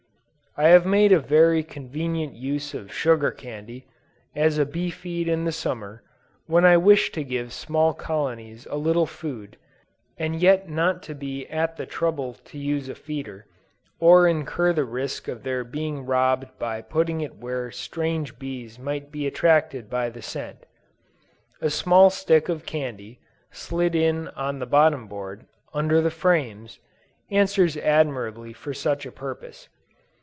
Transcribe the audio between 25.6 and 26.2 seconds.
under the